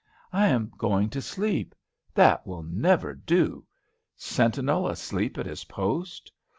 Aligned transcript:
"I 0.33 0.47
am 0.47 0.73
going 0.79 1.11
to 1.11 1.21
sleep, 1.21 1.75
that 2.15 2.47
will 2.47 2.63
never 2.63 3.13
do. 3.13 3.67
Sentinel 4.15 4.87
asleep 4.87 5.37
at 5.37 5.45
his 5.45 5.65
post. 5.65 6.31